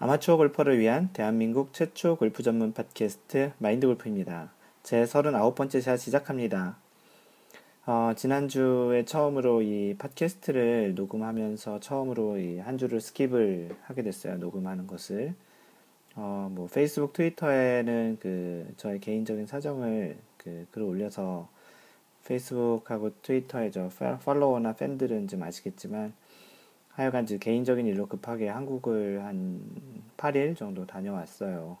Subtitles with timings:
[0.00, 4.52] 아마추어 골퍼를 위한 대한민국 최초 골프 전문 podcast Mind Golf입니다.
[4.84, 6.76] 제 39번째 샷 시작합니다.
[7.84, 14.36] 어, 지난주에 처음으로 이 podcast를 녹음하면서 처음으로 이 한 주를 skip을 하게 됐어요.
[14.36, 15.34] 녹음하는 것을.
[16.14, 21.48] 어, 뭐 Facebook, Twitter에는 그 저의 개인적인 사정을 그 글을 올려서
[22.24, 23.88] Facebook하고 Twitter에 저
[24.24, 26.12] follower나 팬들은 좀 아시겠지만
[26.98, 29.60] 하여간 지 개인적인 일로 급하게 한국을 한
[30.16, 31.78] 8일 정도 다녀왔어요.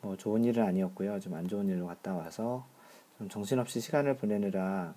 [0.00, 1.20] 뭐 좋은 일은 아니었고요.
[1.20, 2.66] 좀 안 좋은 일로 갔다 와서
[3.18, 4.94] 좀 정신없이 시간을 보내느라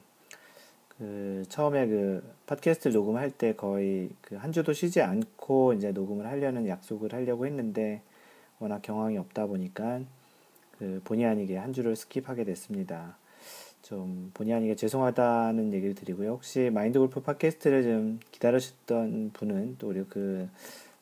[0.97, 6.65] 그 처음에 그 팟캐스트 녹음할 때 거의 그 한 주도 쉬지 않고 이제 녹음을 하려는
[6.65, 8.01] 약속을 하려고 했는데
[8.59, 9.99] 워낙 경황이 없다 보니까
[10.79, 13.17] 그 본의 아니게 한 주를 skip하게 됐습니다.
[13.81, 16.31] 좀 본의 아니게 죄송하다는 얘기를 드리고요.
[16.31, 20.47] 혹시 마인드 골프 팟캐스트를 좀 기다리셨던 분은 또 우리 그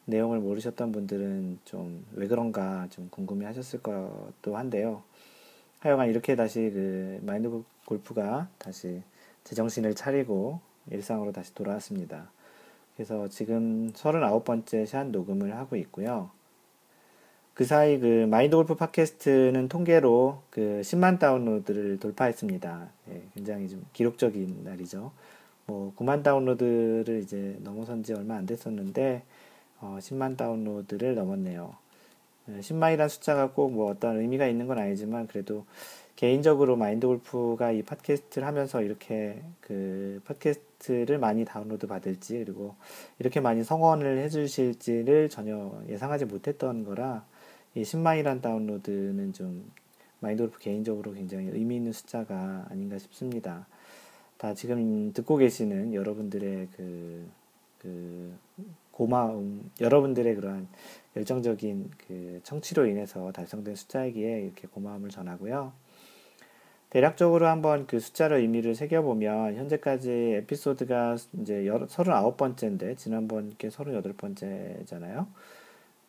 [0.05, 5.03] 내용을 모르셨던 분들은 좀 왜 그런가 좀 궁금해 하셨을 것도 한데요.
[5.79, 7.49] 하여간 이렇게 다시 그 마인드
[7.85, 9.01] 골프가 다시
[9.45, 10.59] 제정신을 차리고
[10.91, 12.29] 일상으로 다시 돌아왔습니다.
[12.95, 16.29] 그래서 지금 39번째 샷 녹음을 하고 있고요.
[17.59, 22.87] 그 사이 그 마인드 골프 팟캐스트는 통계로 그 10만 다운로드를 돌파했습니다.
[23.07, 25.11] 네, 굉장히 좀 기록적인 날이죠.
[25.65, 29.23] 뭐 9만 다운로드를 이제 넘어선 지 얼마 안 됐었는데
[29.81, 31.75] 어, 10만 다운로드를 넘었네요.
[32.47, 35.65] 10만이라는 숫자가 꼭 뭐 어떤 의미가 있는 건 아니지만 그래도
[36.15, 42.75] 개인적으로 마인드 골프가 이 팟캐스트를 하면서 이렇게 그 팟캐스트를 많이 다운로드 받을지 그리고
[43.19, 47.25] 이렇게 많이 성원을 해주실지를 전혀 예상하지 못했던 거라
[47.75, 49.71] 이 10만이란 다운로드는 좀
[50.19, 53.67] 마인드골프 개인적으로 굉장히 의미 있는 숫자가 아닌가 싶습니다.
[54.37, 57.27] 다 지금 듣고 계시는 여러분들의 그,
[57.79, 58.37] 그
[58.91, 60.67] 고마움, 여러분들의 그러한
[61.15, 65.71] 열정적인 그 청취로 인해서 달성된 숫자이기에 이렇게 고마움을 전하고요.
[66.89, 75.27] 대략적으로 한번 그 숫자를 의미를 새겨보면 현재까지 에피소드가 이제 39번째인데 지난번 게 38번째잖아요.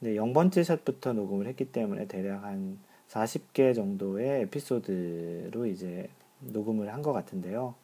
[0.02, 2.78] 네, 0번째 샷부터 녹음을 했기 때문에 대략 한
[3.10, 6.08] 40개 정도의 에피소드로 이제
[6.40, 7.74] 녹음을 한 것 같은데요.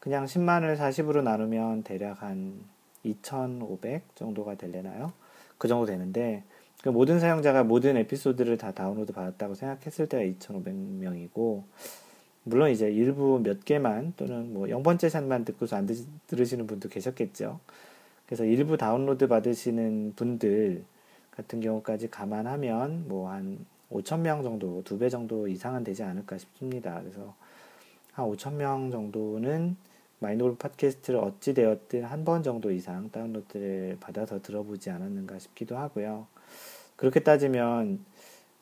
[0.00, 2.60] 그냥 10만을 40으로 나누면 대략 한
[3.04, 5.12] 2,500 정도가 될래나요?
[5.56, 6.42] 그 정도 되는데,
[6.82, 11.62] 그 모든 사용자가 모든 에피소드를 다 다운로드 받았다고 생각했을 때가 2,500명이고,
[12.42, 15.88] 물론 이제 일부 몇 개만 또는 뭐 0번째 샷만 듣고서 안
[16.26, 17.60] 들으시는 분도 계셨겠죠.
[18.26, 20.84] 그래서 일부 다운로드 받으시는 분들,
[21.36, 27.00] 같은 경우까지 감안하면 뭐 한 5천 명 정도, 두 배 정도 이상은 되지 않을까 싶습니다.
[27.00, 27.34] 그래서
[28.12, 29.76] 한 5천 명 정도는
[30.20, 36.26] 마이노골 팟캐스트를 어찌 되었든 한 번 정도 이상 다운로드를 받아서 들어보지 않았는가 싶기도 하고요.
[36.96, 38.04] 그렇게 따지면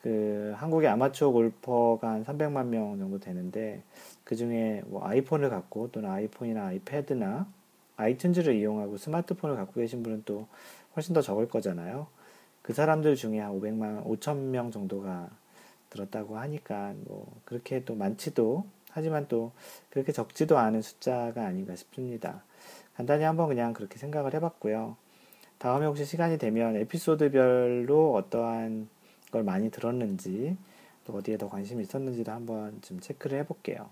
[0.03, 3.82] 그 한국의 아마추어 골퍼가 한 300만 명 정도 되는데
[4.25, 7.47] 그 중에 뭐 아이폰을 갖고 또는 아이폰이나 아이패드나
[7.97, 10.49] 아이튠즈를 이용하고 스마트폰을 갖고 계신 분은 또
[10.97, 12.09] 훨씬 더 적을 거잖아요.
[12.62, 15.28] 그 사람들 중에 한 500만, 5천 명 정도가
[15.91, 19.53] 들었다고 하니까 뭐 그렇게 또 많지도 하지만 또
[19.91, 22.45] 그렇게 적지도 않은 숫자가 아닌가 싶습니다.
[22.95, 24.97] 간단히 한번 그냥 그렇게 생각을 해봤고요.
[25.59, 28.89] 다음에 혹시 시간이 되면 에피소드별로 어떠한
[29.31, 30.56] 걸 많이 들었는지
[31.05, 33.89] 또 어디에 더 관심이 있었는지도 한번 좀 체크를 해볼게요.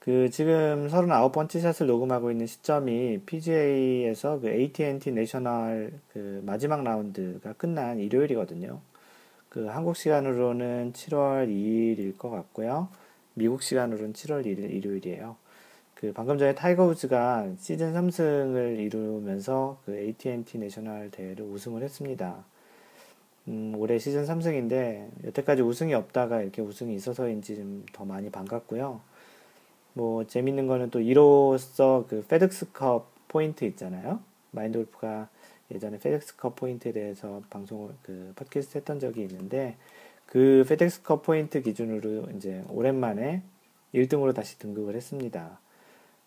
[0.00, 7.98] 그 지금 39번째 샷을 녹음하고 있는 시점이 PGA에서 그 AT&T 내셔널 그 마지막 라운드가 끝난
[7.98, 8.80] 일요일이거든요.
[9.50, 12.88] 그 한국 시간으로는 7월 2일일 것 같고요.
[13.34, 15.36] 미국 시간으로는 7월 1일 일요일이에요.
[15.94, 22.42] 그 방금 전에 타이거 우즈가 시즌 3승을 이루면서 그 AT&T 내셔널 대회를 우승을 했습니다.
[23.48, 29.00] 음, 올해 시즌 3승인데 여태까지 우승이 없다가 이렇게 우승이 있어서인지 좀 더 많이 반갑고요.
[30.00, 34.20] 뭐 재밌는 거는 또 이로써 그 페덱스컵 포인트 있잖아요.
[34.50, 35.28] 마인드 골프가
[35.70, 39.76] 예전에 페덱스컵 포인트에 대해서 방송을 그 팟캐스트 했던 적이 있는데
[40.24, 43.42] 그 페덱스컵 포인트 기준으로 이제 오랜만에
[43.94, 45.60] 1등으로 다시 등극을 했습니다.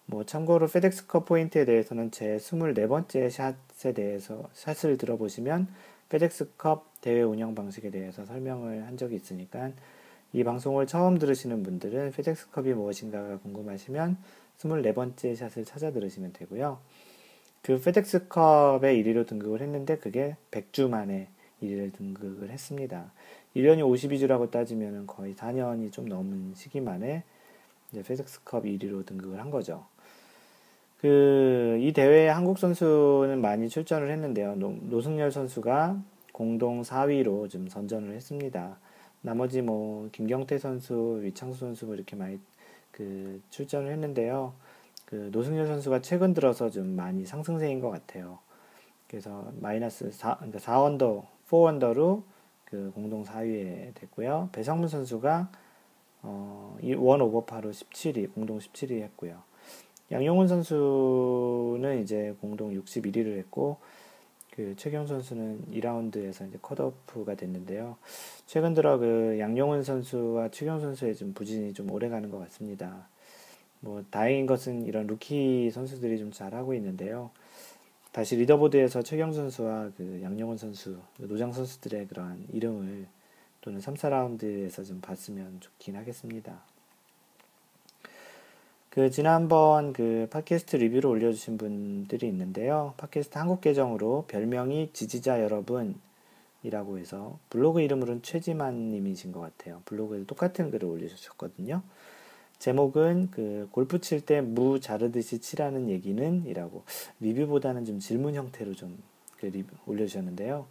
[0.05, 5.67] 뭐 참고로 페덱스컵 포인트에 대해서는 제 24번째 샷에 대해서 샷을 들어보시면
[6.09, 9.71] 페덱스컵 대회 운영 방식에 대해서 설명을 한 적이 있으니까
[10.33, 14.17] 이 방송을 처음 들으시는 분들은 페덱스컵이 무엇인가가 궁금하시면
[14.57, 16.79] 24번째 샷을 찾아 들으시면 되고요.
[17.61, 21.27] 그 페덱스컵에 1위로 등극을 했는데 그게 100주 만에
[21.61, 23.11] 1위를 등극을 했습니다.
[23.55, 27.23] 1년이 52주라고 따지면 거의 4년이 좀 넘은 시기 만에
[27.91, 29.85] 이제 페덱스컵 1위로 등극을 한 거죠.
[30.99, 34.55] 그, 이 대회에 한국 선수는 많이 출전을 했는데요.
[34.55, 36.01] 노, 노승열 선수가
[36.31, 38.77] 공동 4위로 좀 선전을 했습니다.
[39.23, 42.39] 나머지 뭐, 김경태 선수, 위창수 선수 뭐 이렇게 많이
[42.91, 44.53] 그 출전을 했는데요.
[45.05, 48.39] 그 노승열 선수가 최근 들어서 좀 많이 상승세인 것 같아요.
[49.07, 52.23] 그래서 마이너스 4, 그러니까 4원더, 4원더로
[52.65, 54.49] 그 공동 4위에 됐고요.
[54.51, 55.49] 배성문 선수가
[56.23, 59.41] 어, 원 오버파로 17위, 공동 17위 했고요.
[60.11, 63.77] 양용훈 선수는 이제 공동 61위를 했고,
[64.55, 67.97] 그 최경 선수는 2라운드에서 이제 컷오프가 됐는데요.
[68.45, 73.07] 최근 들어 그 양용은 선수와 최경주 선수의 좀 부진이 좀 오래 가는 것 같습니다.
[73.79, 77.31] 뭐 다행인 것은 이런 루키 선수들이 좀 잘하고 있는데요.
[78.11, 83.07] 다시 leaderboard에서 최경주 선수와 그 양용은 선수, 그 노장 선수들의 그러한 이름을
[83.61, 86.61] 또는 3, 4라운드에서 좀 봤으면 좋긴 하겠습니다.
[88.93, 92.93] 그 지난번 그 팟캐스트 리뷰를 올려주신 분들이 있는데요.
[92.97, 99.81] 팟캐스트 한국 계정으로 별명이 지지자 여러분이라고 해서 블로그 이름으로는 최지만 님이신 것 같아요.
[99.85, 101.81] 블로그에도 똑같은 글을 올려주셨거든요.
[102.59, 106.83] 제목은 그 골프 칠 때 무 자르듯이 치라는 얘기는 이라고
[107.19, 110.67] 리뷰보다는 좀 질문 형태로 좀그 리뷰 올려주셨는데요.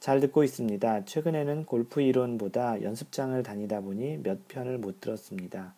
[0.00, 1.04] 잘 듣고 있습니다.
[1.04, 5.72] 최근에는 골프 이론보다 연습장을 다니다 보니 몇 편을 못 들었습니다.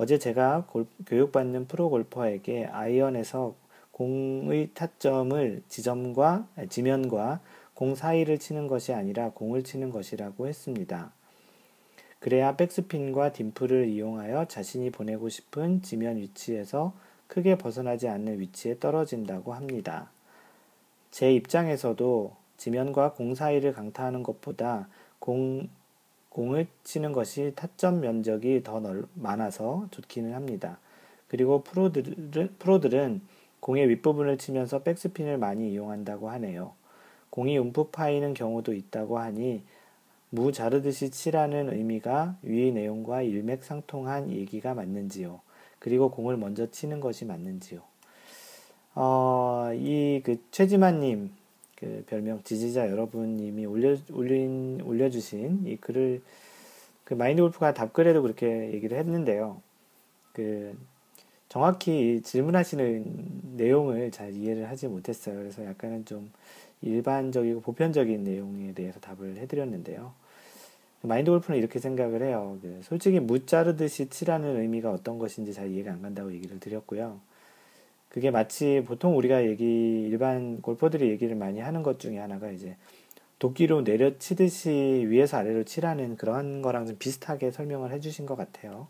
[0.00, 3.56] 어제 제가 골, 교육받는 프로 골퍼에게 아이언에서
[3.90, 7.40] 공의 타점을 지점과 지면과
[7.74, 11.10] 공 사이를 치는 것이 아니라 공을 치는 것이라고 했습니다.
[12.20, 16.92] 그래야 백스핀과 딤플을 이용하여 자신이 보내고 싶은 지면 위치에서
[17.26, 20.12] 크게 벗어나지 않는 위치에 떨어진다고 합니다.
[21.10, 24.86] 제 입장에서도 지면과 공 사이를 강타하는 것보다
[25.18, 25.68] 공,
[26.30, 30.78] 공을 치는 것이 타점 면적이 더 넓, 많아서 좋기는 합니다.
[31.28, 33.20] 그리고 프로들은, 프로들은
[33.60, 36.72] 공의 윗부분을 치면서 백스핀을 많이 이용한다고 하네요.
[37.30, 39.62] 공이 움푹 파이는 경우도 있다고 하니
[40.30, 45.40] 무 자르듯이 치라는 의미가 위 내용과 일맥상통한 얘기가 맞는지요.
[45.78, 47.80] 그리고 공을 먼저 치는 것이 맞는지요.
[48.94, 51.30] 어, 이 그 최지만님
[51.78, 56.20] 그 별명 지지자 여러분님이 올려 올린 올려주신 이 글을
[57.04, 59.62] 그 마인드 골프가 답글에도 그렇게 얘기를 했는데요.
[60.32, 60.76] 그
[61.48, 65.36] 정확히 질문하시는 내용을 잘 이해를 하지 못했어요.
[65.36, 66.32] 그래서 약간은 좀
[66.82, 70.12] 일반적이고 보편적인 내용에 대해서 답을 해드렸는데요.
[71.02, 72.58] 마인드 골프는 이렇게 생각을 해요.
[72.60, 77.20] 그 솔직히 무 자르듯이 치라는 의미가 어떤 것인지 잘 이해가 안 간다고 얘기를 드렸고요.
[78.08, 82.76] 그게 마치 보통 우리가 얘기, 일반 골퍼들이 얘기를 많이 하는 것 중에 하나가 이제
[83.38, 88.88] 도끼로 내려치듯이 위에서 아래로 치라는 그런 거랑 좀 비슷하게 설명을 해주신 것 같아요.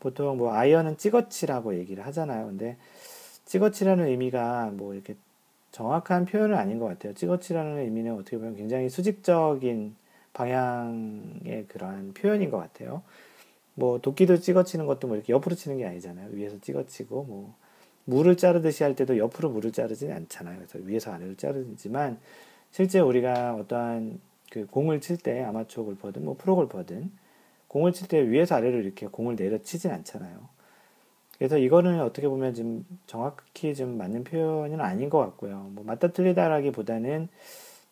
[0.00, 2.46] 보통 뭐 아이언은 찍어치라고 얘기를 하잖아요.
[2.46, 2.76] 근데
[3.46, 5.14] 찍어치라는 의미가 뭐 이렇게
[5.72, 7.14] 정확한 표현은 아닌 것 같아요.
[7.14, 9.94] 찍어치라는 의미는 어떻게 보면 굉장히 수직적인
[10.32, 13.02] 방향의 그러한 표현인 것 같아요.
[13.74, 16.30] 뭐 도끼도 찍어치는 것도 뭐 이렇게 옆으로 치는 게 아니잖아요.
[16.32, 17.54] 위에서 찍어치고 뭐
[18.06, 20.56] 물을 자르듯이 할 때도 옆으로 물을 자르지는 않잖아요.
[20.58, 22.18] 그래서 위에서 아래로 자르지만
[22.70, 24.20] 실제 우리가 어떠한
[24.50, 27.10] 그 공을 칠 때 아마추어 골퍼든 뭐 프로 골퍼든
[27.68, 30.48] 공을 칠 때 위에서 아래로 이렇게 공을 내려치진 않잖아요.
[31.36, 35.70] 그래서 이거는 어떻게 보면 좀 정확히 좀 맞는 표현은 아닌 것 같고요.
[35.74, 37.28] 뭐 맞다 틀리다라기보다는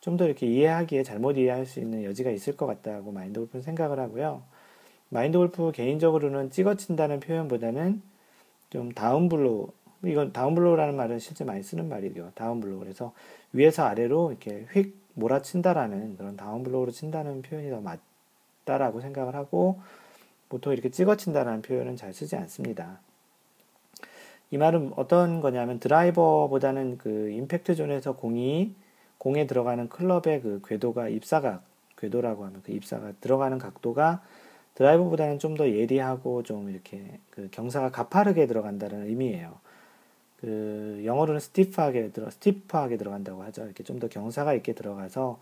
[0.00, 3.98] 좀 더 이렇게 이해하기에 잘못 이해할 수 있는 여지가 있을 것 같다고 마인드 골프는 생각을
[3.98, 4.42] 하고요.
[5.08, 8.02] 마인드 골프 개인적으로는 찍어친다는 표현보다는
[8.70, 9.68] 좀 down blow
[10.08, 12.32] 이건 down blow라는 말은 실제 많이 쓰는 말이죠.
[12.34, 12.80] down blow.
[12.80, 13.12] 그래서
[13.52, 19.80] 위에서 아래로 이렇게 휙 몰아친다라는 그런 down blow로 친다는 표현이 더 맞다라고 생각을 하고
[20.48, 23.00] 보통 이렇게 찍어친다라는 표현은 잘 쓰지 않습니다.
[24.50, 28.74] 이 말은 어떤 거냐면 드라이버보다는 그 임팩트 존에서 공이
[29.18, 31.64] 공에 들어가는 클럽의 그 궤도가 입사각
[31.96, 34.22] 궤도라고 하면 그 입사가 들어가는 각도가
[34.74, 39.58] 드라이버보다는 좀 더 예리하고 좀 이렇게 그 경사가 가파르게 들어간다는 의미예요.
[40.44, 43.64] 그 영어로는 스티프하게 들어 스티프하게 들어간다고 하죠.
[43.64, 45.38] 이렇게 좀 더 경사가 있게 들어가서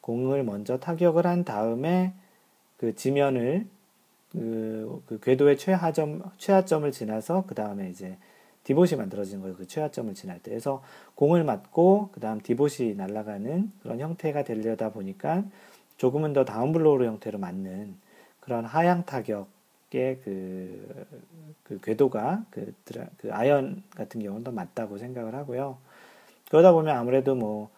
[0.00, 2.14] 공을 먼저 타격을 한 다음에
[2.76, 3.66] 그 지면을
[4.32, 8.16] 그, 그 궤도의 최하점 최하점을 지나서 그 다음에 이제
[8.64, 9.56] divot이 만들어지는 거예요.
[9.56, 10.50] 그 최하점을 지날 때.
[10.50, 10.82] 그래서
[11.16, 15.44] 공을 맞고 그 다음 divot이 날아가는 그런 형태가 되려다 보니까
[15.96, 17.94] 조금은 더 down blow 형태로 맞는
[18.40, 19.48] 그런 하향 타격
[19.94, 21.06] 의 그,
[21.64, 25.78] 그 궤도가 그, 드라, 그 아이언 같은 경우는 더 맞다고 생각을 하고요.
[26.50, 27.70] 그러다 보면 아무래도 뭐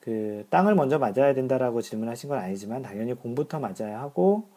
[0.00, 4.48] 그 땅을 먼저 맞아야 된다라고 질문하신 건 아니지만 당연히 공부터 맞아야 하고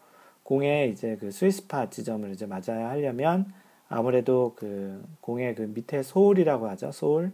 [0.42, 3.52] 공에 이제 그 스위스파 지점을 이제 맞아야 하려면
[3.88, 6.92] 아무래도 그 공의 그 밑에 소울이라고 하죠.
[6.92, 7.32] 소울.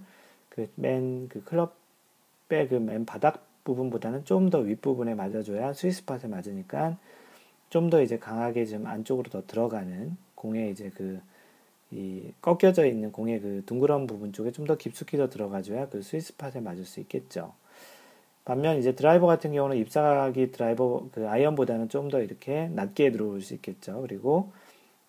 [0.50, 6.98] 그 맨 그 클럽의 그맨 바닥 부분보다는 좀 더 윗부분에 맞아줘야 스위스팟에 맞으니까
[7.74, 11.20] 좀 더 이제 강하게 좀 안쪽으로 더 들어가는 공의 이제 그
[11.90, 16.60] 이 꺾여져 있는 공의 그 둥그런 부분 쪽에 좀 더 깊숙이 더 들어가줘야 그 스위스팟에
[16.60, 17.52] 맞을 수 있겠죠.
[18.44, 23.54] 반면 이제 드라이버 같은 경우는 입사하기 드라이버 그 아이언보다는 좀 더 이렇게 낮게 들어올 수
[23.54, 24.00] 있겠죠.
[24.02, 24.50] 그리고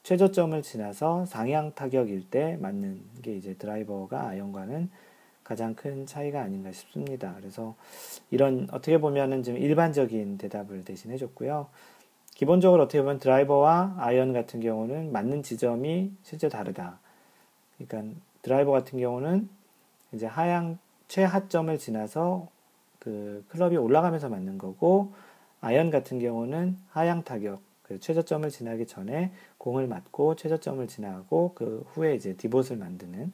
[0.04, 4.90] 최저점을 지나서 상향 타격일 때 맞는 게 이제 드라이버가 아이언과는
[5.44, 7.34] 가장 큰 차이가 아닌가 싶습니다.
[7.40, 7.76] 그래서
[8.32, 11.68] 이런 어떻게 보면은 좀 일반적인 대답을 대신해 줬고요.
[12.36, 17.00] 기본적으로 어떻게 보면 드라이버와 아이언 같은 경우는 맞는 지점이 실제 다르다.
[17.78, 19.50] 그러니까 드라이버 같은 경우는
[20.12, 20.78] 이제 하향
[21.08, 22.50] 최하점을 지나서
[23.00, 25.14] 그 클럽이 올라가면서 맞는 거고
[25.62, 32.16] 아이언 같은 경우는 하향 타격 그 최저점을 지나기 전에 공을 맞고 최저점을 지나고 그 후에
[32.16, 33.32] 이제 divot을 만드는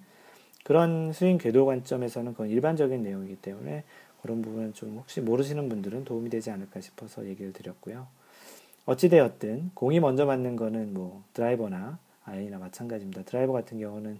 [0.64, 3.84] 그런 스윙 궤도 관점에서는 그건 일반적인 내용이기 때문에
[4.22, 8.06] 그런 부분은 좀 혹시 모르시는 분들은 도움이 되지 않을까 싶어서 얘기를 드렸고요.
[8.86, 13.24] 어찌되었든 공이 먼저 맞는 거는 뭐 드라이버나 아이나 마찬가지입니다.
[13.24, 14.20] 드라이버 같은 경우는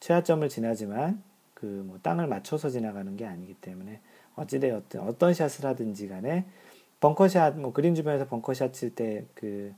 [0.00, 1.22] 최하점을 지나지만
[1.54, 4.00] 그 뭐 땅을 맞춰서 지나가는 게 아니기 때문에
[4.36, 6.44] 어찌되었든 어떤 샷을 하든지 간에
[7.00, 9.74] 벙커샷 뭐 그린 주변에서 벙커샷 칠 때 그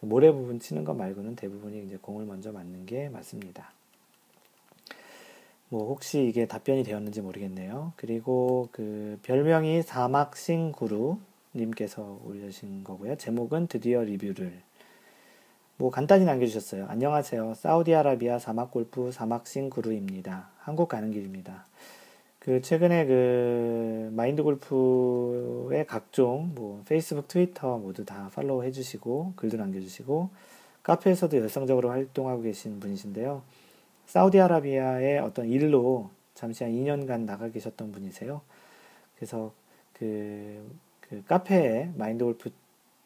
[0.00, 3.72] 모래 부분 치는 것 말고는 대부분이 이제 공을 먼저 맞는 게 맞습니다.
[5.70, 7.92] 뭐 혹시 이게 답변이 되었는지 모르겠네요.
[7.96, 11.18] 그리고 그 별명이 사막싱 구루
[11.54, 13.16] 님께서 올려주신 거고요.
[13.16, 14.60] 제목은 드디어 리뷰를
[15.76, 16.86] 뭐 간단히 남겨주셨어요.
[16.88, 17.54] 안녕하세요.
[17.54, 20.50] 사우디아라비아 사막 골프 사막싱구루입니다.
[20.58, 21.66] 한국 가는 길입니다.
[22.38, 30.30] 그 최근에 그 마인드 골프의 각종 뭐 페이스북, 트위터 모두 다 팔로우 해주시고 글도 남겨주시고
[30.82, 33.42] 카페에서도 열성적으로 활동하고 계신 분이신데요.
[34.06, 38.42] 사우디아라비아의 어떤 일로 잠시 한 2년간 나가 계셨던 분이세요.
[39.16, 39.52] 그래서
[39.94, 40.62] 그,
[41.14, 42.50] 그 카페에 마인드 골프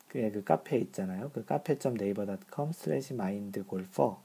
[0.09, 1.31] 그 카페 있잖아요.
[1.35, 2.73] 그 카페.naver.com
[3.17, 4.21] 마인드 골퍼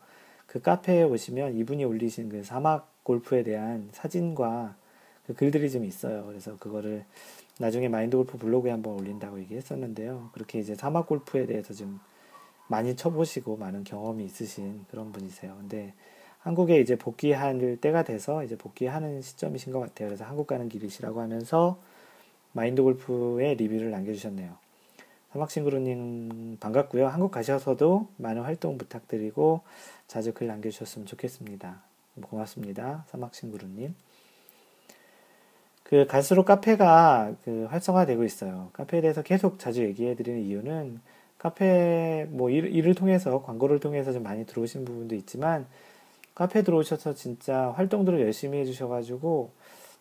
[0.47, 4.75] 그 카페에 오시면 이분이 올리신 그 사막 골프에 대한 사진과
[5.25, 6.25] 그 글들이 좀 있어요.
[6.25, 7.05] 그래서 그거를
[7.59, 10.29] 나중에 마인드 골프 블로그에 한번 올린다고 얘기했었는데요.
[10.33, 11.99] 그렇게 이제 사막 골프에 대해서 좀
[12.67, 15.55] 많이 쳐보시고 많은 경험이 있으신 그런 분이세요.
[15.57, 15.93] 근데
[16.39, 20.09] 한국에 이제 복귀할 때가 돼서 이제 복귀하는 시점이신 것 같아요.
[20.09, 21.79] 그래서 한국 가는 길이시라고 하면서
[22.53, 24.55] 마인드 골프의 리뷰를 남겨주셨네요.
[25.33, 27.07] 사막싱그루님 반갑고요.
[27.07, 29.61] 한국 가셔서도 많은 활동 부탁드리고
[30.07, 31.81] 자주 글 남겨주셨으면 좋겠습니다.
[32.21, 33.05] 고맙습니다.
[33.09, 33.95] 사막싱그루님.
[35.83, 38.69] 그 갈수록 카페가 그 활성화되고 있어요.
[38.73, 41.01] 카페에 대해서 계속 자주 얘기해 드리는 이유는
[41.39, 45.65] 카페 뭐 일, 일을 통해서 광고를 통해서 좀 많이 들어오신 부분도 있지만
[46.35, 49.51] 카페 들어오셔서 진짜 활동들을 열심히 해주셔가지고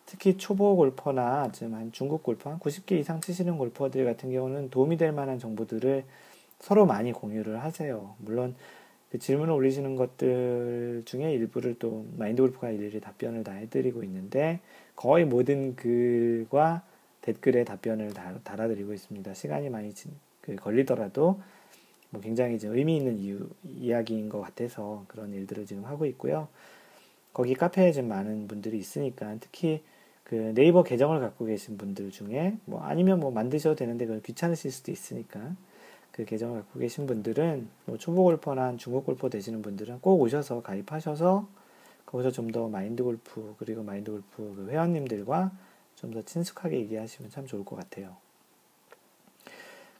[0.05, 4.97] 특히 초보 골퍼나 지금 한 중국 골퍼 한 90개 이상 치시는 골퍼들 같은 경우는 도움이
[4.97, 6.03] 될 만한 정보들을
[6.59, 8.15] 서로 많이 공유를 하세요.
[8.19, 8.55] 물론
[9.11, 14.59] 그 질문을 올리시는 것들 중에 일부를 또 마인드 골프가 일일이 답변을 다 해드리고 있는데
[14.95, 16.83] 거의 모든 글과
[17.21, 19.33] 댓글에 답변을 다, 달아드리고 있습니다.
[19.33, 19.93] 시간이 많이
[20.41, 21.41] 그 걸리더라도
[22.09, 26.47] 뭐 굉장히 이제 의미 있는 이유, 이야기인 것 같아서 그런 일들을 지금 하고 있고요.
[27.33, 29.83] 거기 카페에 좀 많은 분들이 있으니까 특히
[30.33, 34.91] 그 네이버 계정을 갖고 계신 분들 중에 뭐 아니면 뭐 만드셔도 되는데 그 귀찮으실 수도
[34.91, 35.55] 있으니까
[36.11, 41.47] 그 계정을 갖고 계신 분들은 뭐 초보 골퍼나 중국 골퍼 되시는 분들은 꼭 오셔서 가입하셔서
[42.07, 45.51] 거기서 좀 더 마인드 골프 그리고 마인드 골프 그 회원님들과
[45.97, 48.15] 좀 더 친숙하게 얘기하시면 참 좋을 것 같아요.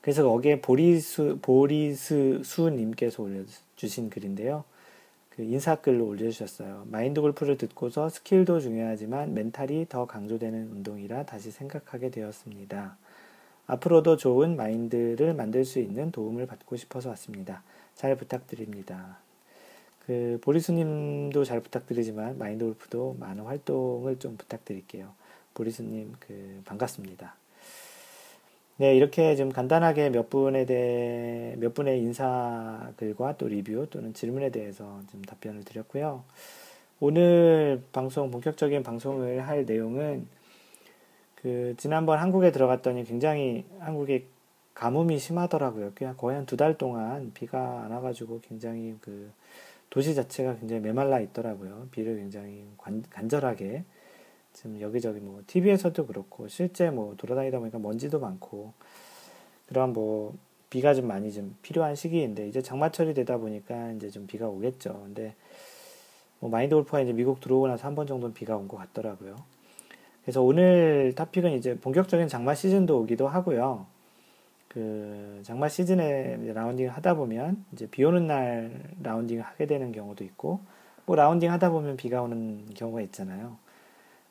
[0.02, 4.64] 그래서 거기에 보리수, 보리스 수님께서 올려주신 글인데요.
[5.36, 6.86] 그 인사글로 올려주셨어요.
[6.92, 12.98] 마인드 골프를 듣고서 skill도 중요하지만 mental이 더 강조되는 운동이라 다시 생각하게 되었습니다.
[13.66, 17.64] 앞으로도 좋은 마인드를 만들 수 있는 도움을 받고 싶어서 왔습니다.
[17.96, 19.18] 잘 부탁드립니다.
[20.06, 25.14] 그 보리수님도 잘 부탁드리지만 마인드 골프도 많은 활동을 좀 부탁드릴게요.
[25.56, 27.36] 보리수님 그 반갑습니다.
[28.78, 34.50] 네, 이렇게 좀 간단하게 몇 분에 대해, 몇 분의 인사 글과 또 리뷰 또는 질문에
[34.50, 36.24] 대해서 좀 답변을 드렸고요.
[37.00, 40.28] 오늘 방송, 본격적인 방송을 할 내용은
[41.36, 44.26] 그, 지난번 한국에 들어갔더니 굉장히 한국에
[44.74, 45.92] 가뭄이 심하더라고요.
[46.18, 49.32] 거의 한 두 달 동안 비가 안 와가지고 굉장히 그,
[49.90, 51.88] 도시 자체가 굉장히 메말라 있더라고요.
[51.92, 53.84] 비를 굉장히 관, 간절하게
[54.54, 58.74] 지금 여기저기 뭐 TV에서도 그렇고 실제 뭐 돌아다니다 보니까 먼지도 많고
[59.68, 60.34] 그런 뭐
[60.70, 65.02] 비가 좀 많이 좀 필요한 시기인데 이제 장마철이 되다 보니까 이제 좀 비가 오겠죠.
[65.04, 65.36] 근데
[66.40, 69.36] 뭐 마인드 골프가 이제 미국 들어오고 나서 한 번 정도는 비가 온 것 같더라고요.
[70.24, 73.86] 그래서 오늘 토픽은 이제 본격적인 장마 시즌도 오기도 하고요.
[74.68, 78.72] 그 장마 시즌에 라운딩 하다 보면 이제 비 오는 날
[79.04, 80.62] 라운딩을 하게 되는 경우도 있고
[81.06, 83.58] 뭐 라운딩 하다 보면 비가 오는 경우가 있잖아요.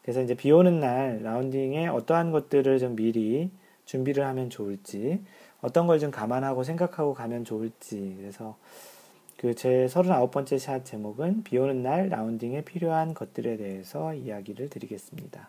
[0.02, 3.50] 그래서 이제 비 오는 날 라운딩에 어떠한 것들을 좀 미리
[3.84, 5.20] 준비를 하면 좋을지
[5.60, 8.56] 어떤 걸 좀 감안하고 생각하고 가면 좋을지 그래서
[9.36, 15.48] 그 제 39번째 샷 제목은 비 오는 날 라운딩에 필요한 것들에 대해서 이야기를 드리겠습니다.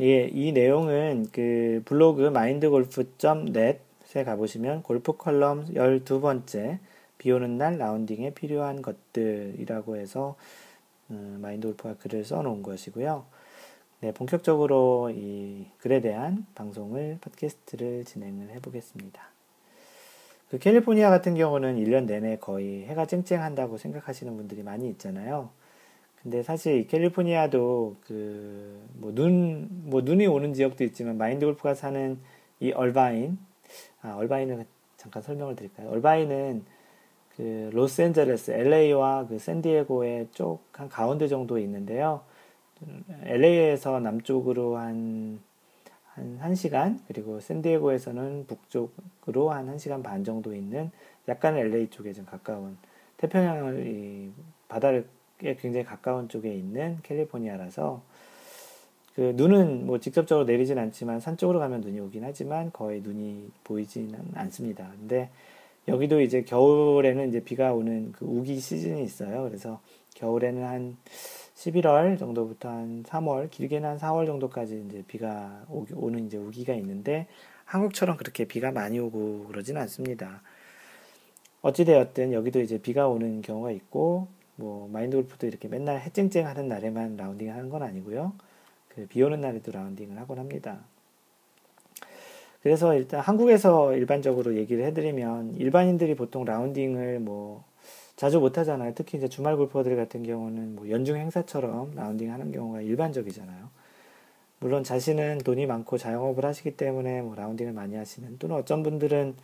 [0.00, 6.78] 예, 이 내용은 그 블로그 mindgolf.net에 가보시면 골프 컬럼 12번째
[7.18, 10.36] 비 오는 날 라운딩에 필요한 것들이라고 해서
[11.12, 13.24] 음, 마인드 골프가 글을 써놓은 것이고요.
[14.00, 19.22] 네, 본격적으로 이 글에 대한 방송을 팟캐스트를 진행을 해보겠습니다.
[20.50, 25.50] 그 캘리포니아 같은 경우는 1년 내내 거의 해가 쨍쨍한다고 생각하시는 분들이 많이 있잖아요.
[26.22, 32.18] 근데 사실 캘리포니아도 그 뭐 눈, 뭐 눈이 오는 지역도 있지만 마인드 골프가 사는
[32.60, 33.38] 이 얼바인,
[34.00, 34.64] 아, 얼바인을
[34.96, 35.90] 잠깐 설명을 드릴까요?
[35.90, 36.64] 얼바인은
[37.36, 42.22] 그 로스앤젤레스, LA와 그 샌디에고의 쪽 한 가운데 정도에 있는데요.
[43.24, 45.40] LA에서 남쪽으로 한,
[46.14, 50.90] 한 1시간, 그리고 샌디에고에서는 북쪽으로 한 1시간 반 정도 있는
[51.28, 52.76] 약간 LA 쪽에 좀 가까운
[53.18, 54.32] 태평양을 이
[54.68, 55.06] 바다를
[55.38, 58.02] 굉장히 가까운 쪽에 있는 캘리포니아라서
[59.14, 64.18] 그 눈은 뭐 직접적으로 내리진 않지만 산 쪽으로 가면 눈이 오긴 하지만 거의 눈이 보이지는
[64.34, 64.90] 않습니다.
[64.98, 65.30] 근데
[65.88, 69.42] 여기도 이제 겨울에는 이제 비가 오는 그 우기 시즌이 있어요.
[69.44, 69.80] 그래서
[70.14, 70.96] 겨울에는 한
[71.54, 77.26] 11월 정도부터 한 3월, 길게는 한 4월 정도까지 이제 비가 오, 는 이제 우기가 있는데
[77.64, 80.42] 한국처럼 그렇게 비가 많이 오고 그러진 않습니다.
[81.62, 87.16] 어찌되었든 여기도 이제 비가 오는 경우가 있고 뭐 마인드 골프도 이렇게 맨날 해쨍쨍 하는 날에만
[87.16, 88.32] 라운딩 하는 건 아니고요.
[88.88, 90.84] 그 비 오는 날에도 라운딩을 하곤 합니다.
[92.62, 97.64] 그래서 일단 한국에서 일반적으로 얘기를 해드리면 일반인들이 보통 라운딩을 뭐
[98.14, 98.92] 자주 못 하잖아요.
[98.94, 103.68] 특히 이제 주말 골퍼들 같은 경우는 뭐 연중 행사처럼 라운딩 하는 경우가 일반적이잖아요.
[104.60, 109.34] 물론 자신은 돈이 많고 자영업을 하시기 때문에 뭐 라운딩을 많이 하시는 또는 어떤 분들은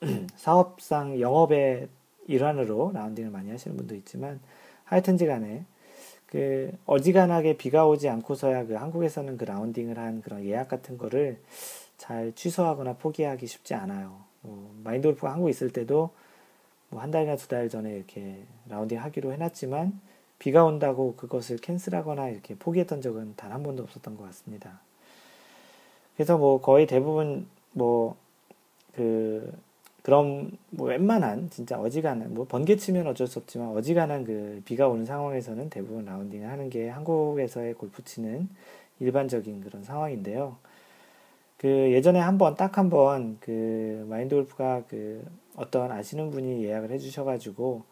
[0.36, 1.88] 사업상 영업의
[2.26, 4.40] 일환으로 라운딩을 많이 하시는 분도 있지만
[4.84, 5.64] 하여튼지 간에
[6.24, 11.38] 그 어지간하게 비가 오지 않고서야 그 한국에서는 그 라운딩을 한 그런 예약 같은 거를
[11.98, 14.20] 잘 취소하거나 포기하기 쉽지 않아요.
[14.42, 16.10] 뭐 마인드 골프가 한국에 있을 때도
[16.90, 20.00] 뭐 한 달이나 두 달 전에 이렇게 라운딩 하기로 해놨지만
[20.38, 24.80] 비가 온다고 그것을 캔슬하거나 이렇게 포기했던 적은 단 한 번도 없었던 것 같습니다.
[26.16, 28.16] 그래서 뭐 거의 대부분 뭐
[28.94, 29.52] 그
[30.02, 35.04] 그럼 뭐 웬만한 진짜 어지간한 뭐 번개 치면 어쩔 수 없지만 어지간한 그 비가 오는
[35.04, 38.48] 상황에서는 대부분 라운딩을 하는 게 한국에서의 골프 치는
[39.00, 40.56] 일반적인 그런 상황인데요.
[41.58, 45.24] 그 예전에 한번 딱 한 번 그 마인드 골프가 그
[45.56, 47.82] 어떤 아시는 분이 예약을 해주셔가지고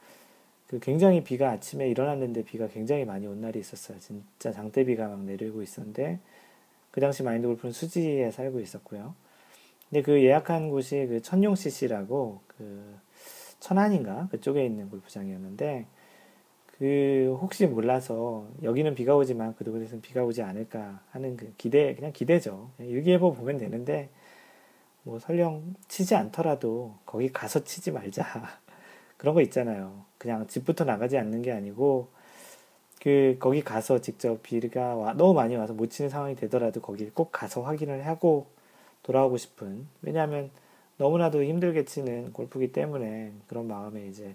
[0.67, 3.99] 그 굉장히 비가 아침에 일어났는데 비가 굉장히 많이 온 날이 있었어요.
[4.01, 6.19] 진짜 장대비가 막 내리고 있었는데
[6.91, 9.15] 그 당시 마인드 골프는 수지에 살고 있었고요.
[9.89, 12.97] 근데 그 예약한 곳이 그 천용 CC라고 그
[13.61, 15.87] 천안인가 그쪽에 있는 골프장이었는데
[16.79, 22.71] 그 혹시 몰라서 여기는 비가 오지만 그곳에서는 비가 오지 않을까 하는 그 기대 그냥 기대죠.
[22.81, 24.11] 일기예보 보면 되는데
[25.05, 28.25] 뭐 설령 치지 않더라도 거기 가서 치지 말자
[29.17, 30.05] 그런 거 있잖아요.
[30.19, 32.09] 그냥 집부터 나가지 않는 게 아니고
[33.01, 37.31] 그 거기 가서 직접 비가 와, 너무 많이 와서 못 치는 상황이 되더라도 거기 꼭
[37.31, 38.47] 가서 확인을 하고
[39.05, 40.51] 돌아오고 싶은 왜냐하면
[40.97, 44.35] 너무나도 힘들게 치는 골프기 때문에 그런 마음에 이제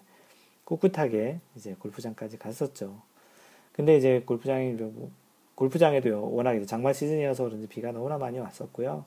[0.69, 3.01] 꿋꿋하게 이제 골프장까지 갔었죠.
[3.73, 5.11] 근데 이제 골프장이 뭐
[5.55, 9.03] 골프장에도 워낙 이제 장마 시즌이어서 그런지 비가 너무나 많이 왔었고요.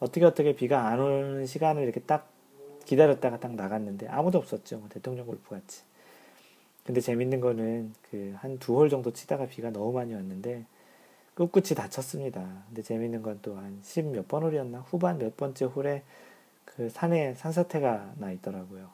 [0.00, 2.28] 어떻게 어떻게 비가 안 오는 시간을 이렇게 딱
[2.84, 4.78] 기다렸다가 딱 나갔는데 아무도 없었죠.
[4.78, 5.82] 뭐 대통령 골프 같이.
[6.84, 10.64] 근데 재밌는 거는 그 한 두 홀 정도 치다가 비가 너무 많이 왔는데
[11.36, 12.64] 꿋꿋이 다쳤습니다.
[12.68, 14.80] 근데 재밌는 건 또한10몇번 홀이었나?
[14.80, 16.02] 후반 몇 번째 홀에
[16.64, 18.90] 그 산에 산사태가 나 있더라고요.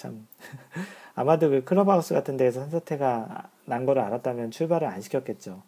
[0.00, 0.26] 참.
[1.14, 5.62] 아마도 그 클럽하우스 같은 데에서 산사태가 난 거를 알았다면 출발을 안 시켰겠죠.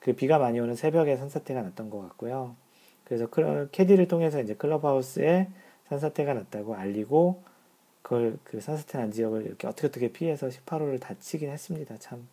[0.00, 2.56] 그 비가 많이 오는 새벽에 산사태가 났던 것 같고요.
[3.04, 5.48] 그래서 클럽, 캐디를 통해서 이제 클럽하우스에
[5.90, 7.42] 산사태가 났다고 알리고
[8.00, 11.96] 그걸 그 산사태 난 지역을 이렇게 어떻게 어떻게 피해서 18호를 다치긴 했습니다.
[11.98, 12.26] 참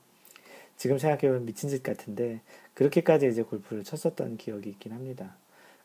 [0.77, 2.39] 지금 생각해보면 미친 짓 같은데
[2.75, 5.35] 그렇게까지 이제 골프를 쳤었던 기억이 있긴 합니다.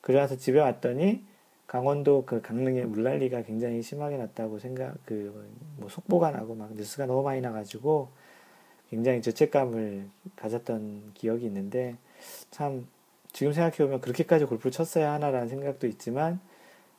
[0.00, 1.24] 그러나서 집에 왔더니
[1.70, 7.40] 강원도 그 강릉에 물난리가 굉장히 심하게 났다고 생각 그뭐 속보가 나고 막 뉴스가 너무 많이
[7.40, 8.08] 나가지고
[8.90, 11.96] 굉장히 죄책감을 가졌던 기억이 있는데
[12.50, 12.88] 참
[13.30, 16.40] 지금 생각해 보면 그렇게까지 골프를 쳤어야 하나라는 생각도 있지만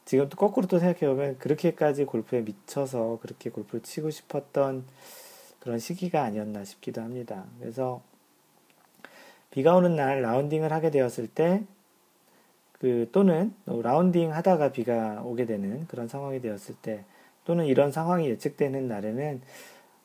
[0.05, 4.86] 지금 또 거꾸로 또 생각해 보면 그렇게까지 골프에 미쳐서 그렇게 골프를 치고 싶었던
[5.60, 7.43] 그런 시기가 아니었나 싶기도 합니다.
[7.60, 8.01] 그래서
[9.49, 11.65] 비가 오는 날 라운딩을 하게 되었을 때
[12.82, 17.06] 그 또는 라운딩 하다가 비가 오게 되는 그런 상황이 되었을 때
[17.46, 19.39] 또는 이런 상황이 예측되는 날에는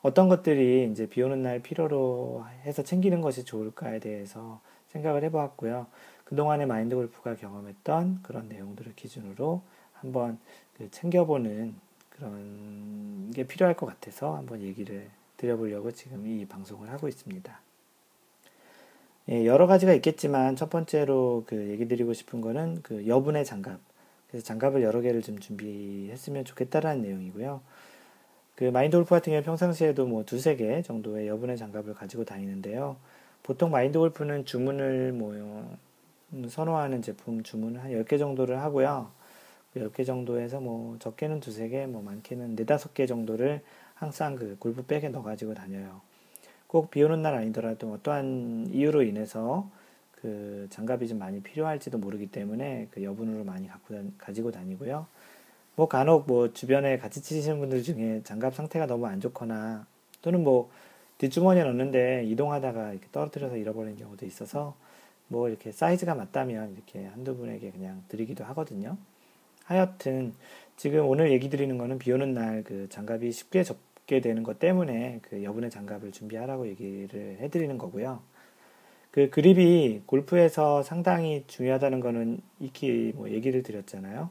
[0.02, 5.86] 어떤 것들이 이제 비 오는 날 필요로 해서 챙기는 것이 좋을까에 대해서 생각을 해보았고요.
[6.24, 9.62] 그동안의 마인드 골프가 경험했던 그런 내용들을 기준으로
[9.94, 10.38] 한번
[10.76, 11.76] 그 챙겨보는
[12.10, 15.08] 그런 게 필요할 것 같아서 한번 얘기를
[15.38, 17.58] 드려보려고 지금 이 방송을 하고 있습니다.
[19.28, 23.80] 예, 여러 가지가 있겠지만 첫 번째로 그 얘기 드리고 싶은 거는 그 여분의 장갑.
[24.28, 27.60] 그래서 장갑을 여러 개를 좀 준비했으면 좋겠다라는 내용이고요.
[28.54, 32.96] 그 마인드 골프 같은 경우 평상시에도 뭐 두세 개 정도의 여분의 장갑을 가지고 다니는데요.
[33.42, 35.76] 보통 마인드 골프는 주문을 뭐
[36.48, 39.10] 선호하는 제품 주문을 한 10개 정도를 하고요.
[39.74, 43.60] 그 10개 정도에서 뭐 적게는 두세 개, 뭐 많게는 네다섯 개 정도를
[43.94, 46.00] 항상 그 골프백에 넣어가지고 다녀요.
[46.66, 49.70] 꼭 비 오는 날 아니더라도 어떠한 이유로 인해서
[50.12, 55.06] 그 장갑이 좀 많이 필요할지도 모르기 때문에 그 여분으로 많이 갖고 다, 가지고 다니고요.
[55.76, 59.86] 뭐 간혹 뭐 주변에 같이 치시는 분들 중에 장갑 상태가 너무 안 좋거나
[60.22, 60.70] 또는 뭐
[61.18, 64.74] 뒷주머니에 넣는데 이동하다가 이렇게 떨어뜨려서 잃어버리는 경우도 있어서
[65.28, 68.96] 뭐 이렇게 사이즈가 맞다면 이렇게 한두 분에게 그냥 드리기도 하거든요.
[69.64, 70.34] 하여튼
[70.76, 73.76] 지금 오늘 얘기 드리는 거는 비 오는 날 그 장갑이 쉽게 접
[74.06, 78.22] 붙게 되는 것 때문에 그 여분의 장갑을 준비하라고 얘기를 해드리는 거고요.
[79.10, 84.30] 그 그립이 골프에서 상당히 중요하다는 거는 익히 뭐 얘기를 드렸잖아요.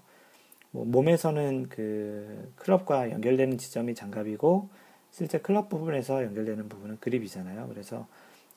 [0.72, 4.70] 뭐 몸에서는 그 클럽과 연결되는 지점이 장갑이고
[5.12, 7.68] 실제 클럽 부분에서 연결되는 부분은 그립이잖아요.
[7.68, 8.08] 그래서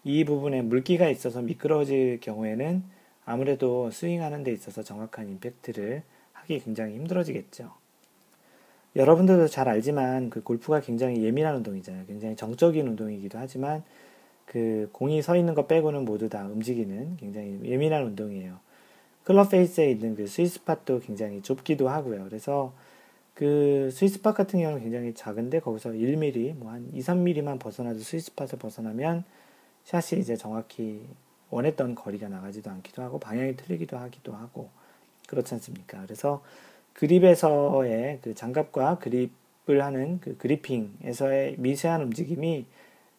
[0.04, 2.82] 이 부분에 물기가 있어서 미끄러질 경우에는
[3.24, 6.02] 아무래도 스윙하는 데 있어서 정확한 임팩트를
[6.32, 7.87] 하기 굉장히 힘들어지겠죠.
[8.96, 12.06] 여러분들도 잘 알지만 그 골프가 굉장히 예민한 운동이잖아요.
[12.06, 13.82] 굉장히 정적인 운동이기도 하지만
[14.46, 18.58] 그 공이 서 있는 것 빼고는 모두 다 움직이는 굉장히 예민한 운동이에요.
[19.24, 22.24] 클럽 페이스에 있는 그 스위스팟도 굉장히 좁기도 하고요.
[22.24, 22.72] 그래서
[23.34, 29.24] 그 스위스팟 같은 경우는 굉장히 작은데 거기서 1mm, 뭐 한 2, 3mm만 벗어나도 스위스팟을 벗어나면
[29.84, 31.06] 샷이 이제 정확히
[31.50, 34.70] 원했던 거리가 나가지도 않기도 하고 방향이 틀리기도 하기도 하고
[35.28, 36.02] 그렇지 않습니까?
[36.02, 36.42] 그래서
[36.98, 42.66] 그립에서의 그 장갑과 그립을 하는 그 그리핑에서의 미세한 움직임이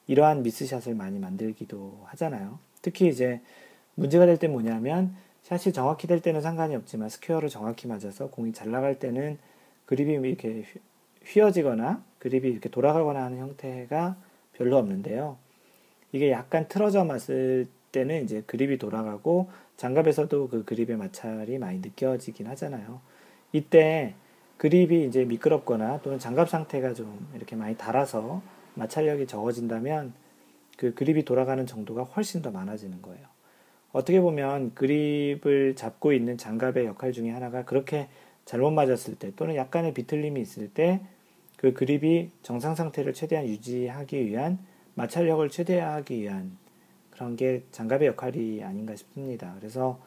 [0.08, 2.60] 이러한 미스샷을 많이 만들기도 하잖아요.
[2.82, 3.40] 특히 이제
[3.96, 8.70] 문제가 될 때 뭐냐면 샷이 정확히 될 때는 상관이 없지만 square를 정확히 맞아서 공이 잘
[8.70, 9.38] 나갈 때는
[9.86, 10.66] 그립이 이렇게
[11.24, 14.18] 휘어지거나 그립이 이렇게 돌아가거나 하는 형태가
[14.54, 15.38] 별로 없는데요.
[16.12, 23.00] 이게 약간 틀어져 맞을 때는 이제 그립이 돌아가고 장갑에서도 그 그립의 마찰이 많이 느껴지긴 하잖아요.
[23.52, 24.16] 이때
[24.58, 28.42] 그립이 이제 미끄럽거나 또는 장갑 상태가 좀 이렇게 많이 닳아서
[28.76, 30.14] 마찰력이 적어진다면
[30.78, 33.28] 그 그립이 돌아가는 정도가 훨씬 더 많아지는 거예요.
[33.92, 38.08] 어떻게 보면 그립을 잡고 있는 장갑의 역할 중에 하나가 그렇게
[38.46, 41.02] 잘못 맞았을 때 또는 약간의 비틀림이 있을 때
[41.60, 44.60] 그 그립이 정상 상태를 최대한 유지하기 위한
[44.96, 46.58] 마찰력을 최대화하기 위한
[47.10, 49.54] 그런 게 장갑의 역할이 아닌가 싶습니다.
[49.60, 50.00] 그래서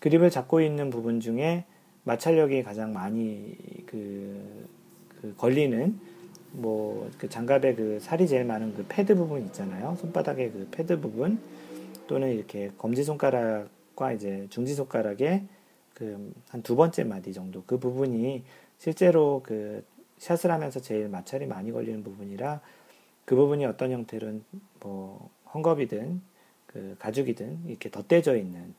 [0.00, 1.66] 그립을 잡고 있는 부분 중에
[2.08, 4.66] 마찰력이 가장 많이 그,
[5.20, 6.00] 그 걸리는
[6.52, 9.96] 뭐 그 장갑에 그 살이 제일 많은 그 패드 부분 있잖아요.
[10.00, 11.38] 손바닥에 그 패드 부분
[12.06, 15.44] 또는 이렇게 검지 손가락과 이제 중지 손가락에
[15.94, 18.44] 그한 두 번째 마디 정도 그 부분이
[18.78, 19.84] 실제로 그
[20.18, 22.60] 샷을 하면서 제일 마찰이 많이 걸리는 부분이라
[23.24, 24.44] 그 부분이 어떤 형태로는
[24.80, 26.20] 뭐 헝겊이든
[26.66, 28.74] 그 가죽이든 이렇게 덧대져 있는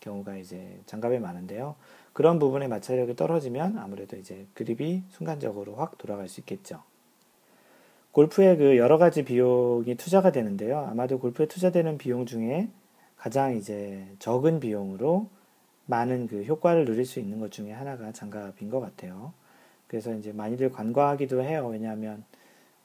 [0.00, 1.76] 경우가 이제 장갑에 많은데요.
[2.12, 6.82] 그런 부분에 마찰력이 떨어지면 아무래도 이제 그립이 순간적으로 확 돌아갈 수 있겠죠.
[8.12, 10.78] 골프에 그 여러 가지 비용이 투자가 되는데요.
[10.80, 12.68] 아마도 골프에 투자되는 비용 중에
[13.16, 15.28] 가장 이제 적은 비용으로
[15.86, 19.32] 많은 그 효과를 누릴 수 있는 것 중에 하나가 장갑인 것 같아요.
[19.86, 21.68] 그래서 이제 많이들 관과하기도 해요.
[21.68, 22.24] 왜냐하면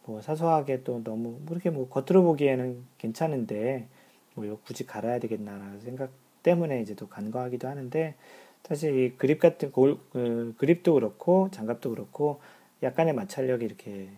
[0.05, 3.87] 뭐 사소하게 또 너무 그렇게 뭐 겉으로 보기에는 괜찮은데
[4.35, 6.11] 뭐 이거 굳이 갈아야 되겠나라는 생각
[6.43, 8.15] 때문에 이제 또 간과하기도 하는데
[8.63, 12.41] 사실 이 그립 같은 골, 그, 그립도 그렇고 장갑도 그렇고
[12.83, 14.09] 약간의 마찰력이 이렇게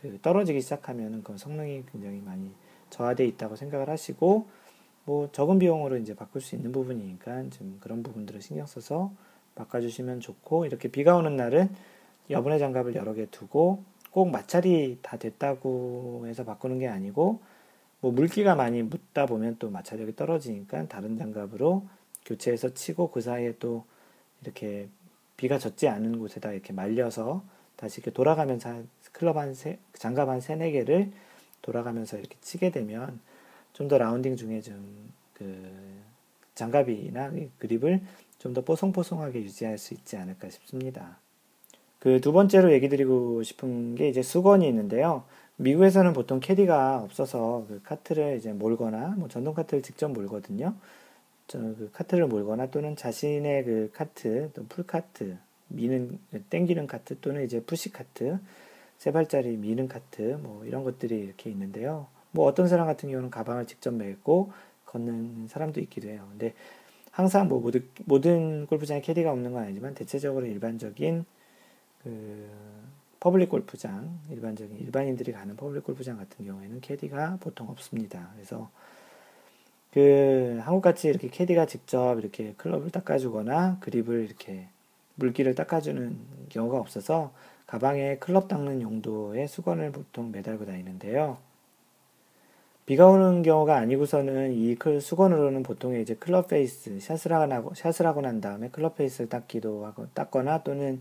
[0.00, 2.50] 그 떨어지기 시작하면 그 성능이 굉장히 많이
[2.90, 4.46] 저하되어 있다고 생각을 하시고
[5.04, 9.12] 뭐 적은 비용으로 이제 바꿀 수 있는 부분이니까 좀 그런 부분들을 신경 써서
[9.54, 11.68] 바꿔주시면 좋고 이렇게 비가 오는 날은
[12.30, 17.40] 여분의 장갑을 여러 개 두고 꼭 마찰이 다 됐다고 해서 바꾸는 게 아니고
[18.00, 21.86] 뭐 물기가 많이 묻다 보면 또 마찰력이 떨어지니까 다른 장갑으로
[22.26, 23.84] 교체해서 치고 그 사이에 또
[24.42, 24.88] 이렇게
[25.36, 27.42] 비가 젖지 않은 곳에다 이렇게 말려서
[27.76, 31.10] 다시 이렇게 돌아가면서 클럽 한 세, 장갑 한 세네 개를
[31.62, 33.20] 돌아가면서 이렇게 치게 되면
[33.74, 35.70] 좀 더 라운딩 중에 좀 그
[36.54, 38.00] 장갑이나 그립을
[38.38, 41.18] 좀 더 뽀송뽀송하게 유지할 수 있지 않을까 싶습니다.
[41.98, 45.24] 그 두 번째로 얘기 드리고 싶은 게 이제 수건이 있는데요.
[45.56, 50.74] 미국에서는 보통 캐디가 없어서 그 카트를 이제 몰거나 뭐 전동 카트를 직접 몰거든요.
[51.58, 55.36] 그 카트를 몰거나 또는 자신의 그 카트, 또 pull cart,
[55.68, 56.18] 미는
[56.50, 58.38] 땡기는 카트 또는 이제 push cart,
[58.98, 62.06] 세 발짜리 미는 카트 뭐 이런 것들이 이렇게 있는데요.
[62.32, 64.52] 뭐 어떤 사람 같은 경우는 가방을 직접 메고
[64.86, 66.26] 걷는 사람도 있기도 해요.
[66.30, 66.54] 근데
[67.10, 71.24] 항상 뭐 모든, 모든 골프장에 캐디가 없는 건 아니지만 대체적으로 일반적인
[72.02, 72.48] 그
[73.20, 78.30] public 골프장, 일반적인 일반인들이 가는 public 골프장 같은 경우에는 캐디가 보통 없습니다.
[78.34, 78.70] 그래서
[79.92, 84.66] 그 한국같이 이렇게 캐디가 직접 이렇게 클럽을 닦아주거나 그립을 이렇게
[85.16, 86.16] 물기를 닦아주는
[86.48, 87.32] 경우가 없어서
[87.66, 91.38] 가방에 클럽 닦는 용도의 수건을 보통 매달고 다니는데요.
[92.86, 98.40] 비가 오는 경우가 아니고서는 이 수건으로는 보통 이제 클럽 face 샷을 하고 샷을 하고 난
[98.40, 101.00] 다음에 클럽 face를 닦기도 하고 닦거나 또는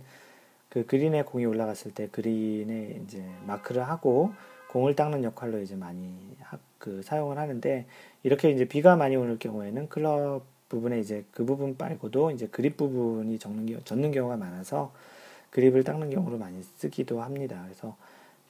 [0.70, 4.32] 그 그린에 공이 올라갔을 때 그린에 이제 마크를 하고
[4.70, 7.86] 공을 닦는 역할로 이제 많이 하, 그 사용을 하는데
[8.24, 13.40] 이렇게 이제 비가 많이 오는 경우에는 클럽 부분에 이제 그 부분 빨고도 이제 그립 부분이
[13.40, 14.94] 젖는, 젖는 경우가 많아서
[15.50, 17.62] 그립을 닦는 경우로 많이 쓰기도 합니다.
[17.66, 17.98] 그래서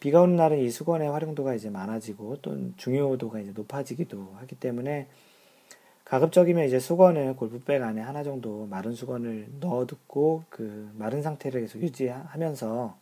[0.01, 5.07] 비가 오는 날은 이 수건의 활용도가 이제 많아지고 또 중요도가 이제 높아지기도 하기 때문에
[6.03, 12.97] 가급적이면 이제 수건을 골프백 안에 하나 정도 마른 수건을 넣어두고 그 마른 상태를 계속 유지하면서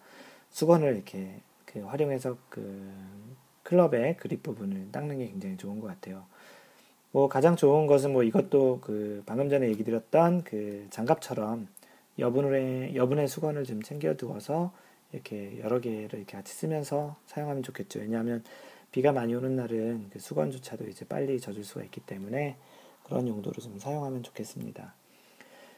[0.52, 1.42] 수건을 이렇게
[1.78, 2.92] 그 활용해서 그
[3.64, 6.26] 클럽의 그립 부분을 닦는 게 굉장히 좋은 것 같아요.
[7.12, 11.68] 뭐 가장 좋은 것은 뭐 이것도 그 방금 전에 얘기 드렸던 그 장갑처럼
[12.20, 14.74] 여분의 여분의 수건을 좀 챙겨 두어서
[15.12, 18.00] 이렇게 여러 개를 이렇게 같이 쓰면서 사용하면 좋겠죠.
[18.00, 18.44] 왜냐하면
[18.92, 22.58] 비가 많이 오는 날은 그 수건조차도 이제 빨리 젖을 수가 있기 때문에
[23.04, 24.94] 그런 용도로 좀 사용하면 좋겠습니다.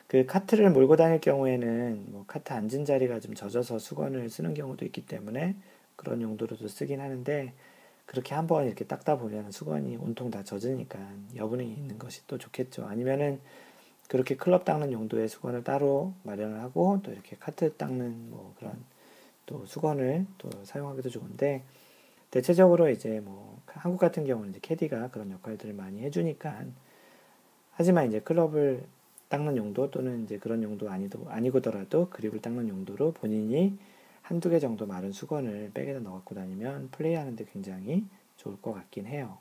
[0.08, 5.06] 그 카트를 몰고 다닐 경우에는 뭐 카트 앉은 자리가 좀 젖어서 수건을 쓰는 경우도 있기
[5.06, 5.56] 때문에
[6.00, 7.54] 그런 용도로도 쓰긴 하는데
[8.06, 10.98] 그렇게 한 번 이렇게 닦다 보면 수건이 온통 다 젖으니까
[11.36, 12.86] 여분이 있는 것이 또 좋겠죠.
[12.86, 13.40] 아니면은
[14.08, 18.74] 그렇게 클럽 닦는 용도의 수건을 따로 마련을 하고 또 이렇게 카트 닦는 뭐 그런
[19.46, 21.64] 또 수건을 또 사용하기도 좋은데
[22.32, 26.64] 대체적으로 이제 뭐 한국 같은 경우는 이제 캐디가 그런 역할들을 많이 해주니까
[27.72, 28.84] 하지만 이제 클럽을
[29.30, 33.78] 닦는 용도 또는 이제 그런 용도 아니도 아니고더라도 그립을 닦는 용도로 본인이
[34.30, 38.06] 한두 개 정도 마른 수건을 백에다 넣어 갖고 다니면 플레이하는데 굉장히
[38.38, 39.40] 좋을 것 같긴 해요.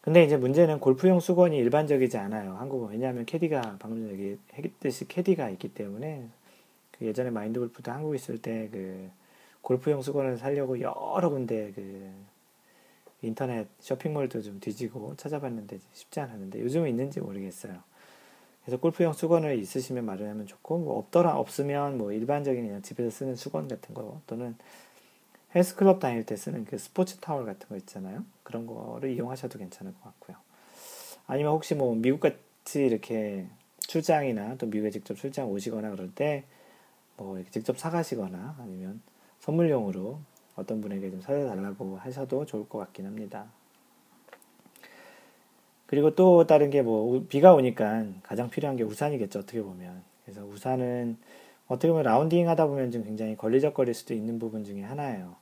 [0.00, 2.56] 근데 이제 문제는 골프용 수건이 일반적이지 않아요.
[2.56, 2.90] 한국은.
[2.90, 6.26] 왜냐하면 캐디가 방금 전에 얘기했듯이 캐디가 있기 때문에
[6.98, 9.08] 그 예전에 마인드 골프 도 한국에 있을 때 그
[9.62, 12.12] 골프용 수건을 사려고 여러 군데 그
[13.22, 17.82] 인터넷 쇼핑몰도 좀 뒤지고 찾아봤는데 쉽지 않았는데 요즘은 있는지 모르겠어요.
[18.64, 23.68] 그래서 골프용 수건을 있으시면 마련하면 좋고 뭐 없더라 없으면 뭐 일반적인 그냥 집에서 쓰는 수건
[23.68, 24.56] 같은 거 또는
[25.54, 28.24] 헬스클럽 다닐 때 쓰는 그 스포츠 타월 같은 거 있잖아요.
[28.42, 30.36] 그런 거를 이용하셔도 괜찮을 것 같고요.
[31.26, 33.46] 아니면 혹시 뭐 미국 같이 이렇게
[33.78, 36.44] 출장이나 또 미국에 직접 출장 오시거나 그럴 때
[37.16, 39.00] 뭐 직접 사가시거나 아니면
[39.40, 40.18] 선물용으로
[40.56, 43.46] 어떤 분에게 좀 사다 달라고 하셔도 좋을 것 같긴 합니다.
[45.94, 50.02] 그리고 또 다른 게 뭐 비가 오니까 가장 필요한 게 우산이겠죠 어떻게 보면.
[50.24, 51.16] 그래서 우산은
[51.68, 55.36] 어떻게 보면 라운딩 하다 보면 좀 굉장히 걸리적거릴 수도 있는 부분 중에 하나예요.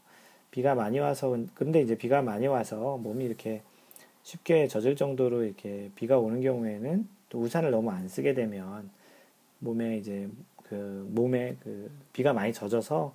[0.51, 3.63] 비가 많이 와서 근데 이제 비가 많이 와서 몸이 이렇게
[4.25, 8.91] 쉽게 젖을 정도로 이렇게 비가 오는 경우에는 또 우산을 너무 안 쓰게 되면
[9.59, 10.29] 몸에 이제
[10.65, 13.15] 그 몸에 그 비가 많이 젖어서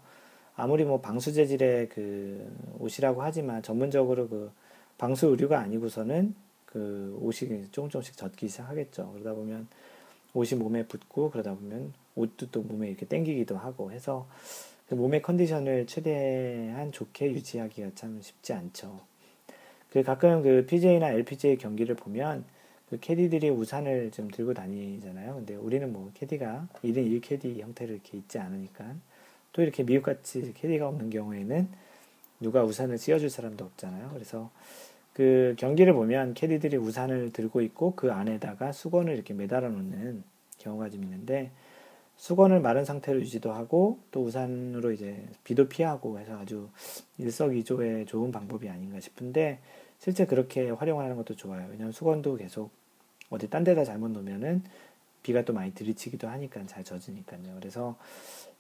[0.56, 4.52] 아무리 뭐 방수 재질의 그 옷이라고 하지만 전문적으로 그
[4.98, 6.34] 방수 의류가 아니고서는
[6.78, 9.12] 그 옷이 조금 조금씩 젖기 시작하겠죠.
[9.14, 9.68] 그러다 보면
[10.36, 14.28] 옷이 몸에 붙고 그러다 보면 옷도 또 몸에 이렇게 땡기기도 하고 해서
[14.88, 19.00] 그 몸의 컨디션을 최대한 좋게 유지하기가 참 쉽지 않죠.
[19.90, 22.46] 그 가끔 그 PJ나 LPGA 경기를 보면
[22.92, 25.34] 그 캐디들이 우산을 좀 들고 다니잖아요.
[25.34, 28.94] 근데 우리는 뭐 캐디가 1인 1 캐디 형태로 이렇게 있지 않으니까
[29.52, 31.68] 또 이렇게 미국같이 캐디가 없는 경우에는
[32.40, 34.12] 누가 우산을 씌워줄 사람도 없잖아요.
[34.14, 34.52] 그래서
[35.18, 40.24] 그 경기를 보면 캐디들이 우산을 들고 있고 그 안에다가 수건을 이렇게 매달아 놓는
[40.60, 41.50] 경우가 좀 있는데
[42.18, 46.70] 수건을 마른 상태로 유지도 하고 또 우산으로 이제 비도 피하고 해서 아주
[47.18, 49.58] 일석이조의 좋은 방법이 아닌가 싶은데
[49.98, 51.64] 실제 그렇게 활용하는 것도 좋아요.
[51.72, 52.70] 왜냐하면 수건도 계속
[53.32, 54.62] 어디 딴 데다 잘못 놓으면은
[55.24, 57.56] 비가 또 많이 들이치기도 하니까 잘 젖으니까요.
[57.56, 57.98] 그래서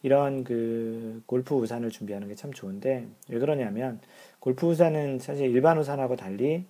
[0.03, 3.99] 이런 그 골프 우산을 준비하는 게 참 좋은데 왜 그러냐면
[4.39, 6.65] 골프 우산은 사실 일반 우산하고 달리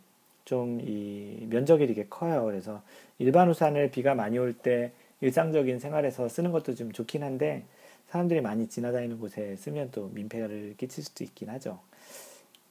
[0.45, 2.45] 좀 이 면적이 되게 커요.
[2.45, 2.81] 그래서
[3.19, 7.63] 일반 우산을 비가 많이 올 때 일상적인 생활에서 쓰는 것도 좀 좋긴 한데
[8.09, 11.79] 사람들이 많이 지나다니는 곳에 쓰면 또 민폐를 끼칠 수도 있긴 하죠.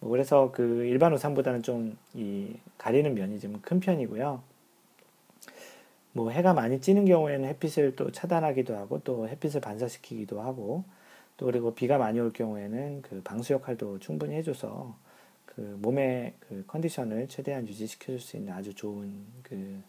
[0.00, 4.40] 뭐 그래서 그 일반 우산보다는 좀 이 가리는 면이 좀 큰 편이고요.
[6.16, 10.84] 뭐 해가 많이 찌는 경우에는 햇빛을 또 차단하기도 하고 또 햇빛을 반사시키기도 하고
[11.36, 14.96] 또 그리고 비가 많이 올 경우에는 그 방수 역할도 충분히 해줘서
[15.44, 19.82] 그 몸의 그 컨디션을 최대한 유지시켜 줄 수 있는 아주 좋은 그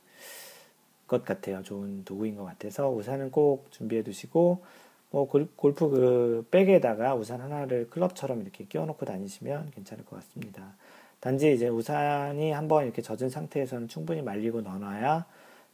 [1.07, 1.63] 것 같아요.
[1.63, 4.63] 좋은 도구인 것 같아서 우산은 꼭 준비해 두시고
[5.09, 10.75] 뭐 골프 그 백에다가 우산 하나를 클럽처럼 이렇게 끼워놓고 다니시면 괜찮을 것 같습니다.
[11.21, 15.25] 단지 이제 우산이 한번 이렇게 젖은 상태에서는 충분히 말리고 넣어놔야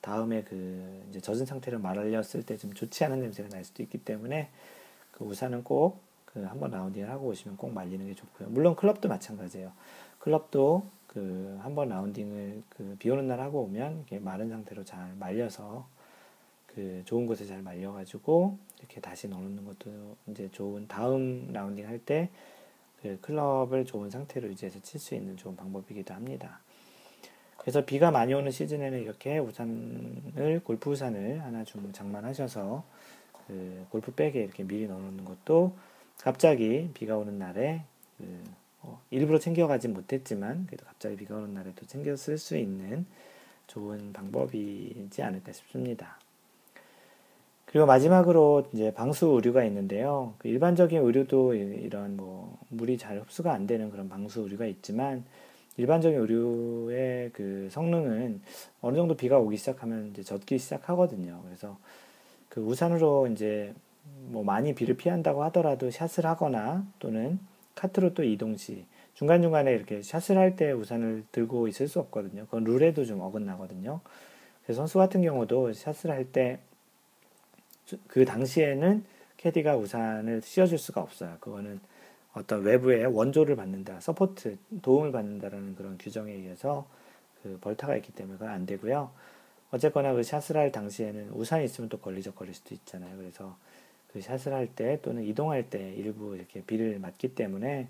[0.04, 4.50] 다음에 그 이제 젖은 상태로 말렸을 때 좀 좋지 않은 냄새가 날 수도 있기 때문에
[5.12, 6.00] 그 우산은 꼭
[6.34, 8.50] 그 한번 라운딩을 하고 오시면 꼭 말리는 게 좋고요.
[8.50, 9.72] 물론 클럽도 마찬가지예요.
[10.20, 15.88] 클럽도 그 한번 라운딩을 그 비 오는 날 하고 오면 이렇게 마른 상태로 잘 말려서
[16.66, 22.30] 그 좋은 곳에 잘 말려가지고 이렇게 다시 넣어놓는 것도 이제 좋은 다음 라운딩 할 때
[23.04, 26.62] 그 클럽을 좋은 상태로 유지해서 칠 수 있는 좋은 방법이기도 합니다.
[27.64, 32.84] 그래서 비가 많이 오는 시즌에는 이렇게 우산을 골프 우산을 하나 좀 장만하셔서
[33.48, 35.74] 그 골프백에 이렇게 미리 넣어놓는 것도
[36.20, 37.84] 갑자기 비가 오는 날에
[38.18, 38.44] 그
[38.82, 43.06] 어, 일부러 챙겨가지 못했지만 그래도 갑자기 비가 오는 날에도 챙겨 쓸 수 있는
[43.68, 46.20] 좋은 방법이지 않을까 싶습니다.
[47.66, 50.36] 그리고 마지막으로 이제 방수 의류가 있는데요.
[50.38, 55.24] 그 일반적인 의류도 이런 뭐 물이 잘 흡수가 안 되는 그런 방수 의류가 있지만
[55.78, 58.42] 일반적인 의류의 그 성능은
[58.82, 61.42] 어느 정도 비가 오기 시작하면 이제 젖기 시작하거든요.
[61.46, 61.78] 그래서
[62.50, 63.74] 그 우산으로 이제
[64.28, 67.40] 뭐 많이 비를 피한다고 하더라도 샷을 하거나 또는
[67.76, 72.46] 카트로 또 이동 시 중간중간에 이렇게 샷을 할 때 우산을 들고 있을 수 없거든요.
[72.46, 74.02] 그건 룰에도 좀 어긋나거든요.
[74.64, 76.60] 그래서 선수 같은 경우도 샷을 할 때
[78.08, 79.04] 그 당시에는
[79.38, 81.36] 캐디가 우산을 씌워줄 수가 없어요.
[81.40, 81.80] 그거는
[82.34, 86.88] 어떤 외부의 원조를 받는다, support, 도움을 받는다라는 그런 규정에 의해서
[87.42, 89.12] 그 벌타가 있기 때문에 그건 안 되고요.
[89.72, 93.18] 어쨌거나 그 샷을 할 당시에는 우산이 있으면 또 걸리적거릴 수도 있잖아요.
[93.18, 93.56] 그래서
[94.12, 97.88] 그 샷을 할 때 또는 이동할 때 일부 이렇게 비를 맞기 때문에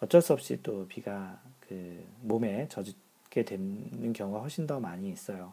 [0.00, 5.52] 어쩔 수 없이 또 비가 그 몸에 젖게 되는 경우가 훨씬 더 많이 있어요.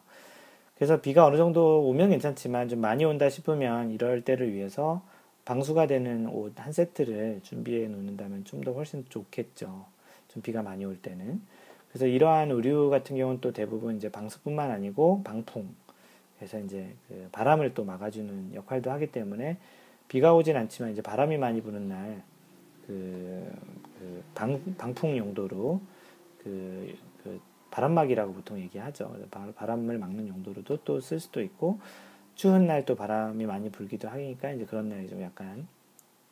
[0.74, 5.02] 그래서 비가 어느 정도 오면 괜찮지만 좀 많이 온다 싶으면 이럴 때를 위해서
[5.46, 9.86] 방수가 되는 옷 한 세트를 준비해 놓는다면 좀 더 훨씬 좋겠죠.
[10.28, 11.40] 좀 비가 많이 올 때는.
[11.88, 15.68] 그래서 이러한 의류 같은 경우는 또 대부분 이제 방수뿐만 아니고 방풍.
[16.36, 19.56] 그래서 이제 그 바람을 또 막아주는 역할도 하기 때문에
[20.08, 22.22] 비가 오진 않지만 이제 바람이 많이 부는 날
[22.86, 23.50] 그,
[23.98, 25.80] 그 방, 방풍 용도로
[26.42, 29.16] 그, 그 바람막이라고 보통 얘기하죠.
[29.56, 31.80] 바람을 막는 용도로도 또 쓸 수도 있고
[32.36, 35.66] 추운 날 또 바람이 많이 불기도 하니까 이제 그런 날이 좀 약간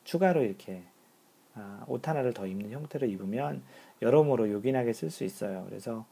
[0.03, 0.83] 추가로 이렇게
[1.55, 3.61] 아, 옷 하나를 더 입는 형태로 입으면
[4.01, 5.65] 여러모로 요긴하게 쓸 수 있어요.
[5.69, 6.05] 그래서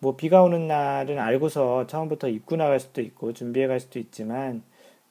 [0.00, 4.62] 뭐 비가 오는 날은 알고서 처음부터 입고 나갈 수도 있고 준비해 갈 수도 있지만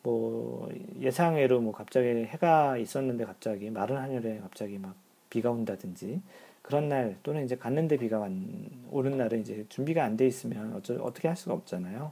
[0.03, 4.95] 뭐 예상외로 뭐 갑자기 해가 있었는데 갑자기 마른 하늘에 갑자기 막
[5.29, 6.21] 비가 온다든지
[6.62, 11.27] 그런 날 또는 이제 갔는데 비가 오는 날은 이제 준비가 안 돼 있으면 어쩌, 어떻게
[11.27, 12.12] 할 수가 없잖아요.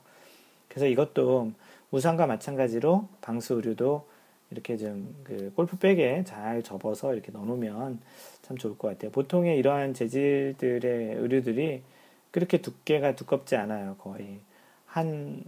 [0.70, 1.52] 그래서 이것도
[1.92, 4.08] 우산과 마찬가지로 방수 의류도
[4.52, 8.00] 이렇게 좀 그 골프백에 잘 접어서 이렇게 넣어놓으면
[8.44, 9.12] 참 좋을 것 같아요.
[9.12, 11.84] 보통의 이러한 재질들의 의류들이
[12.32, 13.96] 그렇게 두께가 두껍지 않아요.
[13.98, 14.40] 거의
[14.86, 15.44] 한,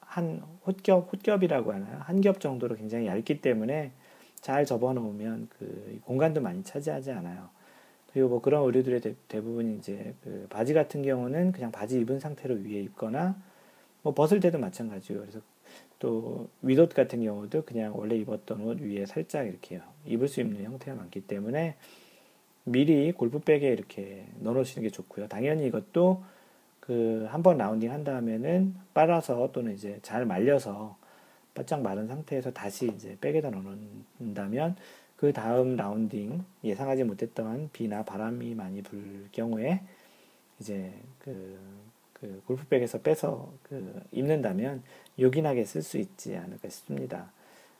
[0.00, 1.98] 한 홑겹, 홑겹이라고 하나요?
[2.00, 3.90] 한 겹 정도로 굉장히 얇기 때문에
[4.40, 7.48] 잘 접어 놓으면 그 공간도 많이 차지하지 않아요.
[8.12, 12.54] 그리고 뭐 그런 의류들의 대, 부분 이제 그 바지 같은 경우는 그냥 바지 입은 상태로
[12.56, 13.36] 위에 입거나
[14.02, 15.22] 뭐 벗을 때도 마찬가지예요.
[15.22, 15.40] 그래서
[15.98, 20.96] 또 윗옷 같은 경우도 그냥 원래 입었던 옷 위에 살짝 이렇게 입을 수 있는 형태가
[20.96, 21.76] 많기 때문에
[22.64, 25.28] 미리 골프백에 이렇게 넣어 놓으시는 게 좋고요.
[25.28, 26.22] 당연히 이것도
[26.80, 30.96] 그 한 번 라운딩 한 다음에는 빨아서 또는 이제 잘 말려서
[31.54, 33.62] 바짝 마른 상태에서 다시 이제 백에다 넣어
[34.18, 34.76] 놓는다면
[35.16, 39.82] 그 다음 라운딩 예상하지 못했던 비나 바람이 많이 불 경우에
[40.60, 41.58] 이제 그,
[42.20, 44.82] 그 골프백에서 빼서 그 입는다면
[45.18, 47.32] 요긴하게 쓸 수 있지 않을까 싶습니다.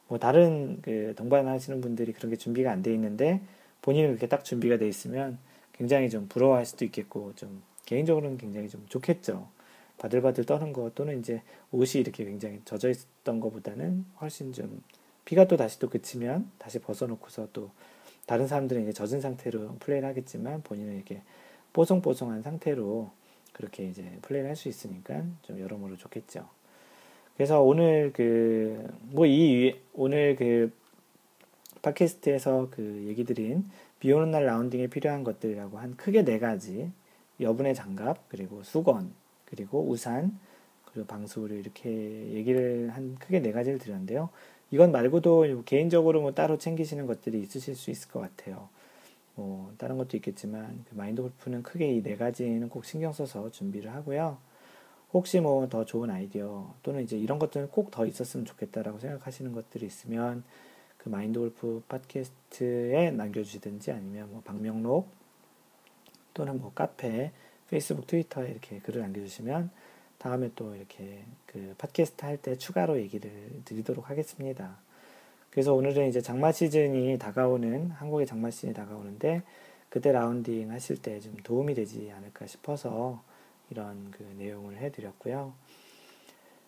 [0.08, 3.40] 뭐 다른 그 동반하시는 분들이 그런 게 준비가 안 돼 있는데
[3.82, 5.38] 본인은 그렇게 딱 준비가 돼 있으면
[5.72, 9.48] 굉장히 좀 부러워할 수도 있겠고 좀 개인적으로는 굉장히 좀 좋겠죠.
[9.98, 14.82] 바들바들 떠는 거 또는 이제 옷이 이렇게 굉장히 젖어 있던 것보다는 훨씬 좀
[15.24, 17.70] 비가 또 다시 또 그치면 다시 벗어놓고서 또
[18.26, 21.22] 다른 사람들은 이제 젖은 상태로 플레이를 하겠지만 본인은 이렇게
[21.72, 23.10] 뽀송뽀송한 상태로
[23.52, 26.48] 그렇게 이제 플레이를 할 수 있으니까 좀 여러모로 좋겠죠.
[27.36, 30.72] 그래서 오늘 그, 뭐 이, 오늘 그
[31.82, 33.64] 팟캐스트에서 그 얘기 드린
[34.00, 36.90] 비 오는 날 라운딩에 필요한 것들이라고 한 크게 네 가지
[37.40, 39.12] 여분의 장갑, 그리고 수건,
[39.44, 40.38] 그리고 우산,
[40.86, 41.90] 그리고 방수를 이렇게
[42.32, 44.30] 얘기를 한 크게 네 가지를 드렸는데요.
[44.70, 48.68] 이건 말고도 개인적으로 뭐 따로 챙기시는 것들이 있으실 수 있을 것 같아요.
[49.38, 53.94] 뭐 다른 것도 있겠지만 그 마인드 골프는 크게 이 네 가지는 꼭 신경 써서 준비를
[53.94, 54.36] 하고요.
[55.12, 59.86] 혹시 뭐 더 좋은 아이디어 또는 이제 이런 것들은 꼭 더 있었으면 좋겠다라고 생각하시는 것들이
[59.86, 60.42] 있으면
[60.96, 65.08] 그 마인드 골프 팟캐스트에 남겨주시든지 아니면 뭐 방명록
[66.34, 67.30] 또는 뭐 카페,
[67.70, 69.70] 페이스북, 트위터에 이렇게 글을 남겨주시면
[70.18, 73.30] 다음에 또 이렇게 그 팟캐스트 할 때 추가로 얘기를
[73.64, 74.78] 드리도록 하겠습니다.
[75.50, 79.42] 그래서 오늘은 이제 장마 시즌이 다가오는 한국의 장마 시즌이 다가오는데
[79.88, 83.22] 그때 라운딩 하실 때 좀 도움이 되지 않을까 싶어서
[83.70, 85.52] 이런 그 내용을 해드렸고요.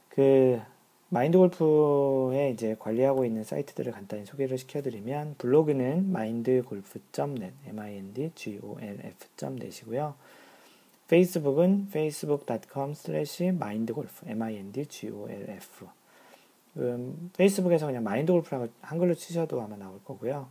[0.09, 0.61] 그
[1.09, 10.14] 마인드 골프에 이제 관리하고 있는 사이트들을 간단히 소개를 시켜드리면 블로그는 mindgolf.net, mindgolf.net이고요.
[11.09, 15.99] 페이스북은 facebook.com slash mindgolf, mindgolf.
[16.76, 20.48] 음, 페이스북에서 그냥 마인드 골프라고 한글로 치셔도 아마 나올 거고요.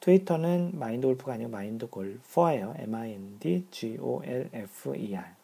[0.00, 2.74] 트위터는 마인드 골프가 아니고 마인드 골퍼예요.
[2.78, 3.64] M-I-N-D-G-O-L-F-E-R.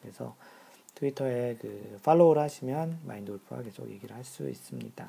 [0.03, 0.37] 그래서
[0.95, 5.07] 트위터에 그 팔로우를 하시면 마인드 골프와 계속 얘기를 할 수 있습니다.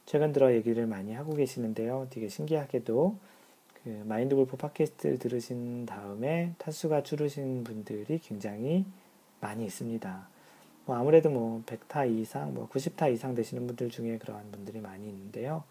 [0.05, 2.07] 최근 들어 얘기를 많이 하고 계시는데요.
[2.09, 3.15] 되게 신기하게도
[3.83, 8.85] 그 마인드 골프 팟캐스트를 들으신 다음에 타수가 줄으신 분들이 굉장히
[9.39, 10.27] 많이 있습니다.
[10.85, 15.63] 뭐 아무래도 뭐 100타 이상, 뭐 90타 이상 되시는 분들 중에 그러한 분들이 많이 있는데요.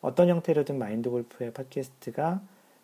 [0.00, 2.40] 어떤 형태로든 마인드 골프의 팟캐스트가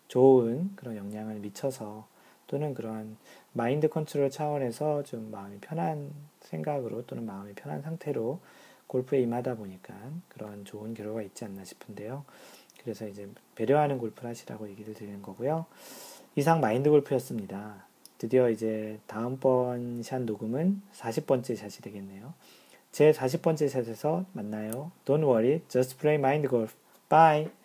[0.09, 2.12] 좋은 그런 영향을 미쳐서
[2.53, 3.17] 또는 그러한
[3.53, 8.39] 마인드 컨트롤 차원에서 좀 마음이 편한 생각으로 또는 마음이 편한 상태로
[8.85, 9.95] 골프에 임하다 보니까
[10.27, 12.23] 그런 좋은 결과가 있지 않나 싶은데요.
[12.79, 15.65] 그래서 이제 배려하는 골프를 하시라고 얘기를 드리는 거고요.
[16.35, 17.87] 이상 마인드 골프였습니다.
[18.19, 22.35] 드디어 이제 다음번 샷 녹음은 40번째 샷이 되겠네요.
[22.91, 24.91] 제 40번째 샷에서 만나요.
[25.05, 26.75] Don't worry, just play mind golf.
[27.09, 27.62] Bye!